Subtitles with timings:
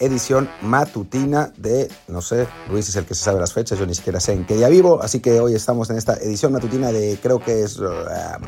[0.00, 3.94] Edición matutina de, no sé, Luis es el que se sabe las fechas, yo ni
[3.94, 7.16] siquiera sé en qué día vivo, así que hoy estamos en esta edición matutina de,
[7.22, 7.92] creo que es uh,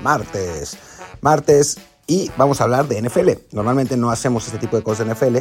[0.03, 0.77] martes,
[1.21, 1.77] martes,
[2.07, 3.31] y vamos a hablar de NFL.
[3.53, 5.37] Normalmente no hacemos este tipo de cosas de NFL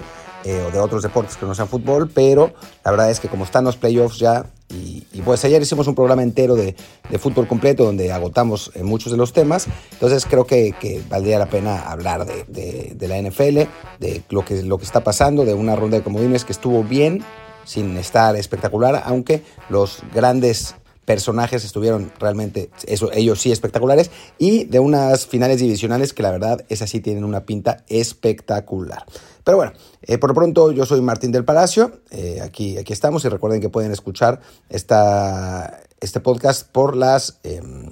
[0.45, 3.43] eh, o de otros deportes que no sean fútbol, pero la verdad es que como
[3.43, 6.75] están los playoffs ya, y, pues ayer hicimos un programa entero de,
[7.19, 11.79] fútbol completo donde agotamos eh, muchos de los temas, entonces creo que, valdría la pena
[11.79, 16.03] hablar de, la NFL, de lo que, lo que está pasando, de una ronda de
[16.03, 17.23] comodines que estuvo bien,
[17.65, 24.79] sin estar espectacular, aunque los grandes personajes estuvieron realmente, eso, ellos sí espectaculares, y de
[24.79, 29.05] unas finales divisionales que la verdad es así, tienen una pinta espectacular.
[29.43, 33.25] Pero bueno, eh, por lo pronto yo soy Martín del Palacio, eh, aquí, aquí estamos
[33.25, 37.39] y recuerden que pueden escuchar esta, este podcast por las...
[37.43, 37.91] Em,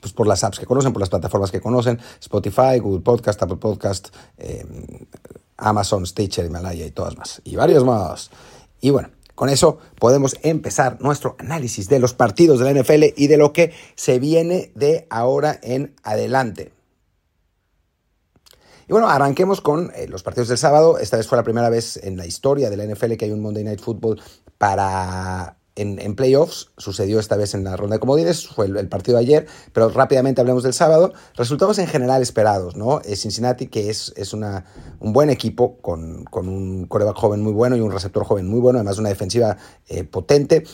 [0.00, 3.58] pues por las apps que conocen, por las plataformas que conocen, Spotify, Google Podcast, Apple
[3.58, 5.06] Podcast, em,
[5.58, 7.40] Amazon, Stitcher, Himalaya y todas más.
[7.44, 8.32] Y varios más.
[8.80, 13.26] Y bueno, con eso podemos empezar nuestro análisis de los partidos de la NFL y
[13.26, 16.72] de lo que se viene de ahora en adelante.
[18.88, 20.98] Y bueno, arranquemos con eh, los partidos del sábado.
[20.98, 23.40] Esta vez fue la primera vez en la historia de la NFL que hay un
[23.40, 24.20] Monday Night Football
[24.58, 29.24] para en, playoffs, sucedió esta vez en la ronda de comodines, fue el, partido de
[29.24, 31.12] ayer, pero rápidamente hablemos del sábado.
[31.34, 33.00] Resultados en general esperados, ¿no?
[33.00, 34.66] Cincinnati, que es, es una,
[35.00, 38.78] un buen equipo con, un coreback joven muy bueno y un receptor joven muy bueno,
[38.78, 39.56] además de una defensiva
[39.88, 40.64] eh, potente.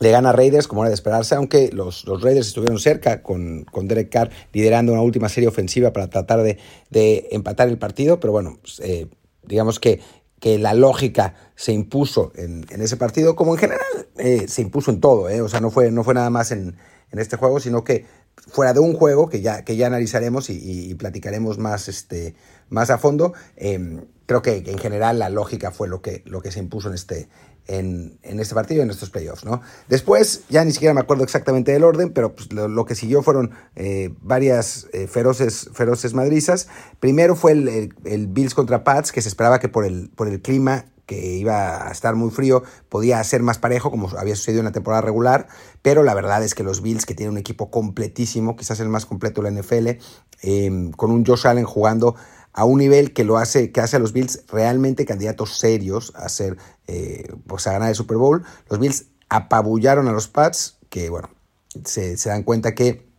[0.00, 3.64] Le gana a Raiders, como era de esperarse, aunque los, los Raiders estuvieron cerca con,
[3.64, 6.58] con, Derek Carr liderando una última serie ofensiva para tratar de,
[7.30, 9.06] empatar el partido, pero bueno, pues, eh,
[9.46, 10.00] digamos que
[10.44, 13.80] que la lógica se impuso en, ese partido, como en general
[14.16, 15.40] eh, se impuso en todo, eh.
[15.40, 16.76] o sea, no fue, no fue nada más en,
[17.10, 18.06] este juego, sino que
[18.48, 22.34] fuera de un juego que ya, que ya analizaremos y, platicaremos más, este,
[22.70, 26.50] más a fondo, em, creo que, en general la lógica fue lo que, lo que
[26.50, 27.28] se impuso en este,
[27.68, 29.62] en, este partido, en estos playoffs, ¿no?
[29.88, 33.52] Después, ya ni siquiera me acuerdo exactamente del orden, pero pues, lo, que siguió fueron
[33.76, 36.66] eh, varias feroces, feroces madrizas.
[36.98, 40.86] Primero fue el, Bills contra Pats, que se esperaba que por el, por el clima
[41.06, 44.72] que iba a estar muy frío, podía ser más parejo, como había sucedido en la
[44.72, 45.48] temporada regular,
[45.82, 49.06] pero la verdad es que los Bills, que tienen un equipo completísimo, quizás el más
[49.06, 49.88] completo de la NFL,
[50.42, 52.16] eh, con un Josh Allen jugando
[52.54, 56.28] a un nivel que lo hace, que hace a los Bills realmente candidatos serios a
[56.28, 56.56] ser,
[56.86, 58.44] eh, pues a ganar el Super Bowl.
[58.70, 61.28] Los Bills apabullaron a los Pats, que bueno,
[61.84, 63.12] se, dan cuenta que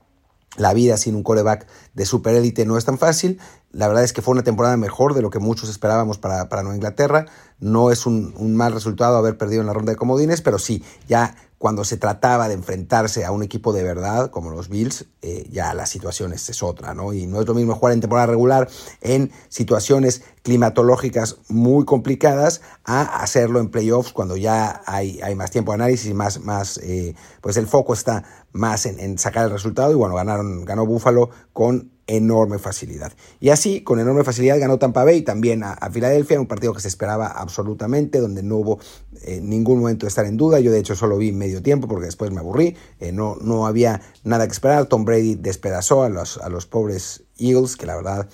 [0.58, 3.40] la vida sin un coreback de super élite no es tan fácil.
[3.72, 6.64] La verdad es que fue una temporada mejor de lo que muchos esperábamos para, para
[6.64, 7.26] Nueva Inglaterra.
[7.60, 11.36] No es un, mal resultado haber perdido en la ronda de comodines, pero sí, ya
[11.58, 15.74] cuando se trataba de enfrentarse a un equipo de verdad como los Bills, eh, ya
[15.74, 17.14] la situación es, otra, ¿no?
[17.14, 18.70] Y no es lo mismo jugar en temporada regular
[19.02, 25.72] en situaciones climatológicas muy complicadas a hacerlo en playoffs cuando ya hay, hay más tiempo
[25.72, 29.52] de análisis y más, más eh, pues el foco está más en, en, sacar el
[29.52, 33.14] resultado y bueno, ganaron, ganó Buffalo con enorme facilidad.
[33.40, 36.88] Y así, con enorme facilidad, ganó Tampa Bay también a, Filadelfia, un partido que se
[36.88, 38.80] esperaba absolutamente, donde no hubo
[39.24, 40.60] eh, ningún momento de estar en duda.
[40.60, 42.76] Yo, de hecho, solo vi medio tiempo porque después me aburrí.
[43.00, 44.86] Eh, no, no había nada que esperar.
[44.86, 48.28] Tom Brady despedazó a los, a los pobres Eagles, que la verdad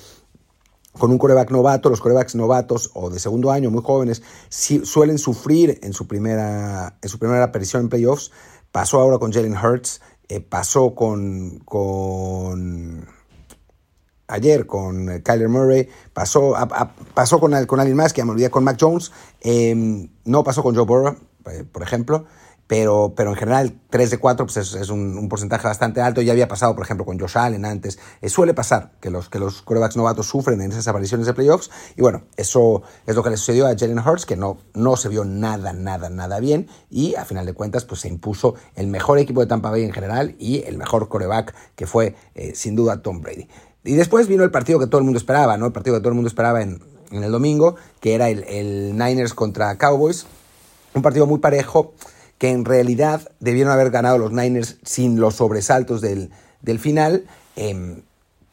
[0.93, 5.79] con un coreback novato, los corebacks novatos o de segundo año, muy jóvenes, suelen sufrir
[5.83, 8.31] en su primera, en su primera aparición en playoffs.
[8.73, 13.07] Pasó ahora con Jalen Hurts, eh, pasó con, con
[14.31, 16.55] ayer con eh, Kyler Murray, pasó,
[17.13, 19.11] pasó con, con alguien más, que ya me olvidé, con Mac Jones,
[19.41, 21.15] em, no pasó con Joe Burrow,
[21.45, 22.25] eh, por ejemplo,
[22.71, 26.21] pero, pero en general 3 de 4 pues es, un, porcentaje bastante alto.
[26.21, 27.99] Ya había pasado, por ejemplo, con Josh Allen antes.
[28.21, 31.69] Eh, suele pasar que los, que los corebacks novatos sufren en esas apariciones de playoffs.
[31.97, 35.09] Y bueno, eso es lo que le sucedió a Jalen Hurts, que no, no se
[35.09, 36.69] vio nada, nada, nada bien.
[36.89, 39.91] Y a final de cuentas, pues se impuso el mejor equipo de Tampa Bay en
[39.91, 42.15] general y el mejor coreback, que fue
[42.53, 43.49] sin duda Tom Brady.
[43.83, 45.65] Y después vino el partido que todo el mundo esperaba, ¿no?
[45.65, 46.79] El partido que todo el mundo esperaba en,
[47.11, 50.27] el domingo, que era el, Niners contra Cowboys.
[50.93, 51.93] Un partido muy parejo,
[52.37, 56.31] que en realidad debieron haber ganado los Niners sin los sobresaltos del,
[56.79, 57.25] final,
[57.55, 58.03] em,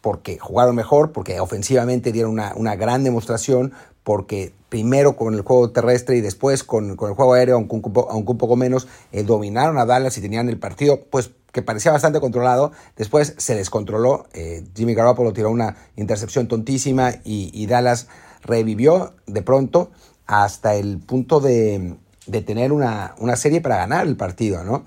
[0.00, 3.72] porque jugaron mejor, porque ofensivamente dieron una, gran demostración,
[4.08, 8.56] porque primero con el juego terrestre y después con, el juego aéreo, aunque un, poco
[8.56, 13.34] menos, eh, dominaron a Dallas y tenían el partido, pues que parecía bastante controlado, después
[13.37, 18.08] se descontroló, eh, Jimmy Garoppolo tiró una intercepción tontísima y, Dallas
[18.40, 19.90] revivió de pronto
[20.26, 21.99] hasta el punto de,
[22.46, 24.87] tener una, serie para ganar el partido, ¿no?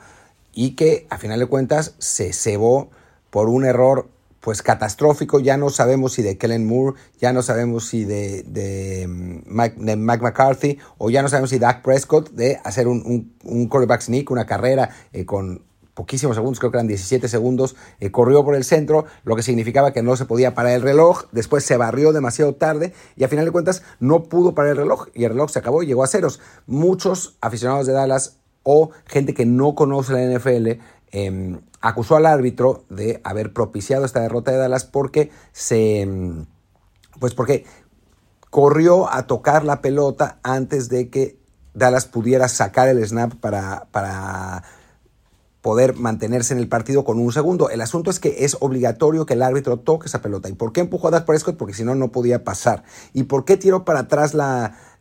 [0.52, 2.90] Y que a final de cuentas se cebó
[3.30, 4.10] por un error
[4.42, 5.40] pues catastrófico.
[5.40, 9.96] Ya no sabemos si de Kellen Moore, ya no sabemos si de, de, mm, Mike,
[9.96, 14.46] McCarthy o ya no sabemos si Dak Prescott de hacer un, un, quarterback sneak, una
[14.46, 19.06] carrera eh, con poquísimos segundos, creo que eran 17 segundos, eh, corrió por el centro,
[19.24, 22.94] lo que significaba que no se podía parar el reloj, después se barrió demasiado tarde
[23.16, 25.84] y a final de cuentas no pudo parar el reloj y el reloj se acabó
[25.84, 26.40] y llegó a ceros.
[26.66, 32.86] Muchos aficionados de Dallas o gente que no conoce la NFL em, acusó al árbitro
[32.90, 36.08] de haber propiciado esta derrota de Dallas porque se.
[37.20, 37.66] Pues porque
[38.50, 41.38] corrió a tocar la pelota antes de que
[41.74, 44.64] Dallas pudiera sacar el snap para, para
[45.62, 47.70] poder mantenerse en el partido con un segundo.
[47.70, 50.50] El asunto es que es obligatorio que el árbitro toque esa pelota.
[50.50, 51.58] ¿Y por qué empujó a Dak Prescott?
[51.58, 52.84] Porque si no, no podía pasar.
[53.14, 54.34] ¿Y por qué tiró para atrás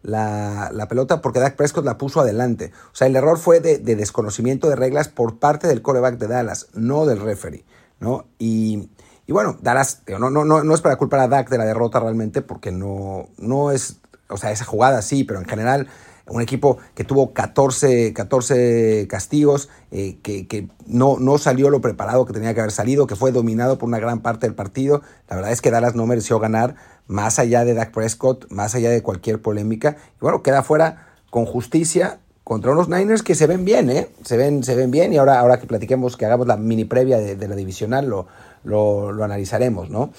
[0.02, 2.72] la, la, pelota porque Dak Prescott la puso adelante.
[2.92, 6.68] O sea, el error fue de, desconocimiento de reglas por parte del coreback de Dallas,
[6.74, 7.64] no del referee.
[7.98, 8.26] ¿no?
[8.38, 8.88] Y,
[9.28, 12.42] bueno, Dallas, no, no, no, no es para culpar a Dak de la derrota realmente
[12.42, 15.88] porque no, no es, o sea, esa jugada sí, pero en general
[16.30, 22.32] un equipo que tuvo 14, 14 castigos, eh, que, no, no, salió lo preparado que
[22.32, 25.02] tenía que haber salido, que fue dominado por una gran parte del partido.
[25.28, 28.90] La verdad es que Dallas no mereció ganar, más allá de Dak Prescott, más allá
[28.90, 29.96] de cualquier polémica.
[30.16, 34.08] Y bueno, queda fuera con justicia contra unos Niners que se ven bien, ¿eh?
[34.24, 37.18] Se ven, se ven bien y ahora, ahora que platiquemos, que hagamos la mini previa
[37.18, 38.26] de, la divisional, lo,
[38.64, 40.10] lo, analizaremos, ¿no?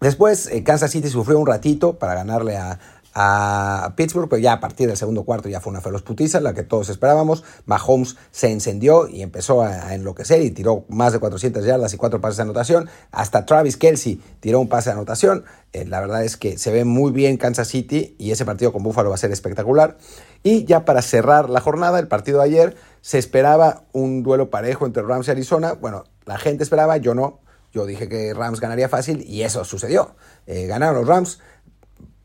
[0.00, 2.78] Después, eh, Kansas City sufrió un ratito para ganarle a,
[3.14, 6.54] a Pittsburgh, pero ya a partir del segundo cuarto ya fue una feroz putiza, la
[6.54, 7.44] que todos esperábamos.
[7.66, 12.20] Mahomes se encendió y empezó a, enloquecer y tiró más de 400 yardas y cuatro
[12.20, 12.88] pases de anotación.
[13.10, 15.44] Hasta Travis Kelsey tiró un pase de anotación.
[15.72, 18.82] Eh, la verdad es que se ve muy bien Kansas City y ese partido con
[18.82, 19.98] Buffalo va a ser espectacular.
[20.42, 24.86] Y ya para cerrar la jornada, el partido de ayer, se esperaba un duelo parejo
[24.86, 25.74] entre Rams y Arizona.
[25.74, 27.40] Bueno, la gente esperaba, yo no.
[27.72, 30.16] Yo dije que Rams ganaría fácil y eso sucedió.
[30.46, 31.38] Eh, ganaron los Rams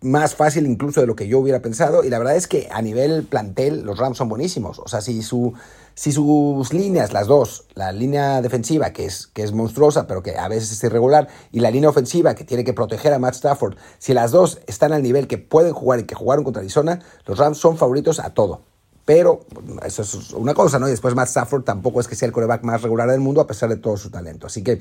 [0.05, 2.03] más fácil incluso de lo que yo hubiera pensado.
[2.03, 4.79] Y la verdad es que a nivel plantel los Rams son buenísimos.
[4.79, 5.53] O sea, si, su,
[5.95, 10.37] si sus líneas, las dos, la línea defensiva que es, que es monstruosa pero que
[10.37, 13.75] a veces es irregular, y la línea ofensiva que tiene que proteger a Matt Stafford,
[13.97, 17.37] si las dos están al nivel que pueden jugar y que jugaron contra Arizona, los
[17.37, 18.61] Rams son favoritos a todo.
[19.05, 19.41] Pero
[19.85, 20.87] eso es una cosa, ¿no?
[20.87, 23.47] Y después Matt Stafford tampoco es que sea el coreback más regular del mundo a
[23.47, 24.47] pesar de todo su talento.
[24.47, 24.79] Así que,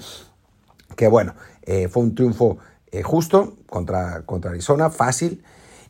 [0.97, 2.59] que bueno, eh, fue un triunfo
[2.95, 5.43] eh, justo contra, contra Arizona, fácil,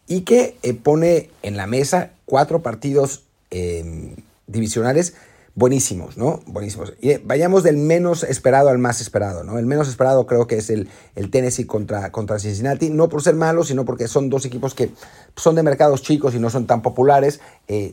[0.06, 4.16] y que eh, pone en la mesa cuatro partidos em,
[4.46, 5.12] divisionales
[5.54, 6.40] buenísimos, ¿no?
[6.46, 6.94] Buenísimos.
[7.02, 9.58] Y eh, vayamos del menos esperado al más esperado, ¿no?
[9.58, 13.34] El menos esperado creo que es el, el Tennessee contra, contra Cincinnati, no por ser
[13.34, 14.90] malo, sino porque son dos equipos que
[15.36, 17.40] son de mercados chicos y no son tan populares.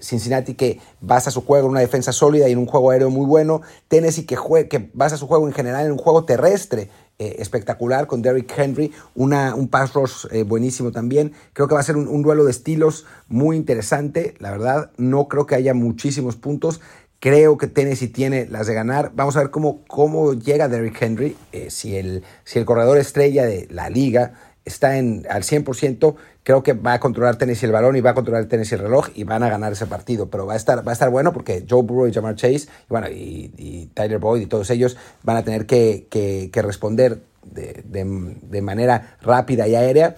[0.02, 3.26] Cincinnati que basa su juego en una defensa sólida y en un juego aéreo muy
[3.26, 3.62] bueno.
[3.90, 4.38] Tennessee que,
[4.70, 6.90] que basa su juego en general en un juego terrestre
[7.22, 11.34] eh, espectacular con Derrick Henry, una, un pass rush eh, buenísimo también.
[11.54, 14.34] Creo que va a ser un, duelo de estilos muy interesante.
[14.40, 16.82] La verdad, no creo que haya muchísimos puntos.
[17.20, 19.12] Creo que Tennessee tiene las de ganar.
[19.14, 21.38] Vamos a ver cómo, cómo llega Derrick Henry.
[21.52, 24.34] Eh, si, el, si el corredor estrella de la liga
[24.66, 28.14] está en, al 100%, creo que va a controlar Tennessee el balón y va a
[28.14, 30.30] controlar Tennessee el reloj y van a ganar ese partido.
[30.30, 32.68] Pero va a estar, va a estar bueno porque Joe Burrow y Jamar Chase, y,
[32.90, 38.62] bueno, y, Tyler Boyd y todos ellos van a tener que, que, responder de, de,
[38.62, 40.16] manera rápida y aérea.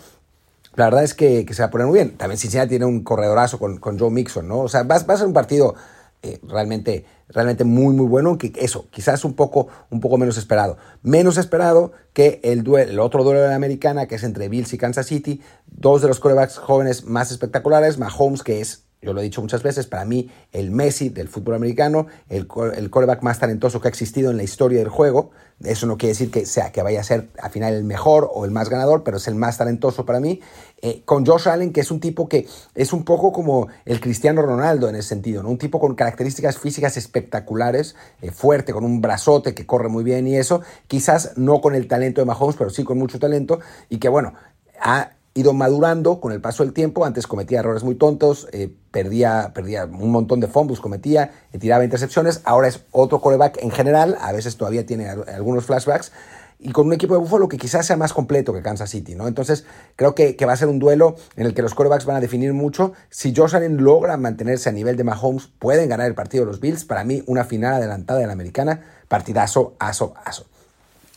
[0.76, 2.18] La verdad es que, se va a poner muy bien.
[2.18, 4.60] También Cincinnati tiene un corredorazo con, con Joe Mixon, ¿no?
[4.62, 5.76] O sea, va, va a ser un partido
[6.24, 10.78] eh, realmente, realmente muy, muy bueno, que eso, quizás un poco, un poco menos esperado.
[11.02, 14.74] Menos esperado que el, duelo, el otro duelo de la americana, que es entre Bills
[14.74, 19.20] y Kansas City, dos de los corebacks jóvenes más espectaculares, Mahomes, que es yo lo
[19.20, 23.40] he dicho muchas veces, para mí el Messi del fútbol americano, el, el coreback más
[23.40, 25.32] talentoso que ha existido en la historia del juego.
[25.64, 28.46] Eso no quiere decir que, sea, que vaya a ser al final el mejor o
[28.46, 30.42] el más ganador, pero es el más talentoso para mí.
[30.82, 34.42] Eh, con Josh Allen, que es un tipo que es un poco como el Cristiano
[34.42, 35.50] Ronaldo en ese sentido, ¿no?
[35.50, 40.28] un tipo con características físicas espectaculares, eh, fuerte, con un brazote que corre muy bien
[40.28, 43.98] y eso, quizás no con el talento de Mahomes, pero sí con mucho talento, y
[43.98, 44.34] que bueno,
[44.80, 47.06] ha ido madurando con el paso del tiempo.
[47.06, 51.84] Antes cometía errores muy tontos, eh, perdía, perdía un montón de fumbles, cometía, eh, tiraba
[51.84, 52.42] intercepciones.
[52.44, 56.12] Ahora es otro coreback en general, a veces todavía tiene algunos flashbacks.
[56.60, 59.28] Y con un equipo de Buffalo que quizás sea más completo que Kansas City, ¿no?
[59.28, 59.66] Entonces,
[59.98, 62.54] creo que, va a ser un duelo en el que los corebacks van a definir
[62.54, 62.94] mucho.
[63.10, 66.62] Si Josh Allen logra mantenerse a nivel de Mahomes, pueden ganar el partido de los
[66.62, 66.86] Bills.
[66.86, 70.46] Para mí, una final adelantada de la americana, partidazo, aso, aso.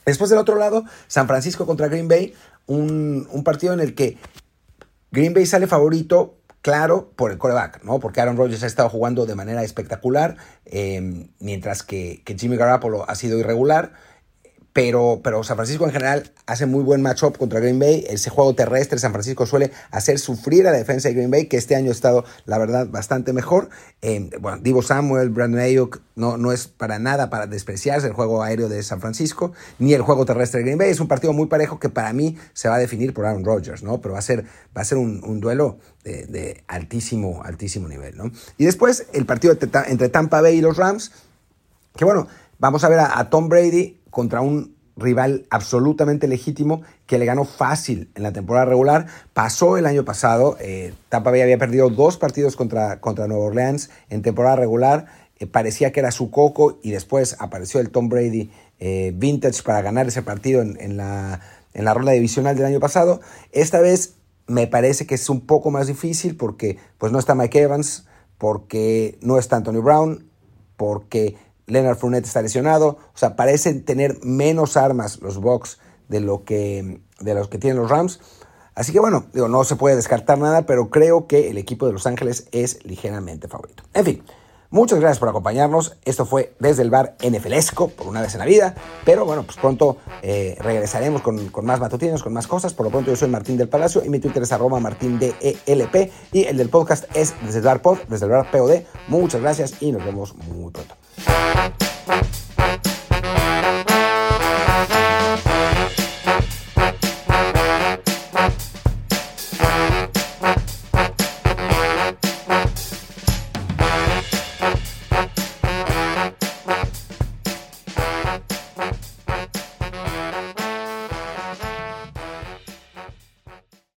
[0.04, 2.34] Después del otro lado, San Francisco contra Green Bay,
[2.66, 4.18] un, partido en el que
[5.10, 8.00] Green Bay sale favorito, claro, por el coreback, ¿no?
[8.00, 13.14] Porque Aaron Rodgers ha estado jugando de manera espectacular, em, mientras que, Jimmy Garoppolo ha
[13.14, 13.92] sido irregular.
[14.76, 18.04] Pero, pero San Francisco en general hace muy buen matchup contra Green Bay.
[18.10, 21.56] Ese juego terrestre San Francisco suele hacer sufrir a la defensa de Green Bay, que
[21.56, 23.70] este año ha estado, la verdad, bastante mejor.
[24.02, 28.42] Eh, bueno, Divo Samuel, Brandon Ayuk, no, no es para nada para despreciarse el juego
[28.42, 30.90] aéreo de San Francisco, ni el juego terrestre de Green Bay.
[30.90, 33.82] Es un partido muy parejo que para mí se va a definir por Aaron Rodgers,
[33.82, 34.02] ¿no?
[34.02, 34.44] Pero va a ser,
[34.76, 38.30] va a ser un, duelo de, altísimo, altísimo nivel, ¿no?
[38.58, 39.56] Y después el partido
[39.86, 41.12] entre Tampa Bay y los Rams,
[41.96, 42.28] que bueno,
[42.58, 48.10] vamos a ver a Tom Brady contra un rival absolutamente legítimo que le ganó fácil
[48.14, 49.06] en la temporada regular.
[49.34, 53.90] Pasó el año pasado, eh, Tampa Bay había perdido dos partidos contra, contra Nueva Orleans
[54.08, 55.06] en temporada regular.
[55.38, 59.82] Eh, parecía que era su coco y después apareció el Tom Brady eh, vintage para
[59.82, 61.40] ganar ese partido en, la,
[61.74, 63.20] en la ronda divisional del año pasado.
[63.52, 64.14] Esta vez
[64.46, 68.06] me parece que es un poco más difícil porque pues, no está Mike Evans,
[68.38, 70.30] porque no está Antonio Brown,
[70.76, 71.36] porque
[71.66, 72.98] Leonard Fournette está lesionado.
[73.14, 77.80] O sea, parecen tener menos armas los Bucks de, lo que, de los que tienen
[77.80, 78.20] los Rams.
[78.74, 81.94] Así que bueno, digo, no se puede descartar nada, pero creo que el equipo de
[81.94, 83.84] Los Ángeles es ligeramente favorito.
[83.94, 84.22] En fin,
[84.68, 85.96] muchas gracias por acompañarnos.
[86.04, 88.74] Esto fue desde el bar NFLesco, por una vez en la vida.
[89.06, 92.74] Pero bueno, pues pronto eh, regresaremos con, con, más matutinos, con más cosas.
[92.74, 95.18] Por lo pronto yo soy Martín del Palacio y mi Twitter es arroba martín
[96.32, 98.82] y el del podcast es desde el bar pod, desde el bar POD.
[99.08, 101.05] Muchas gracias y nos vemos muy pronto.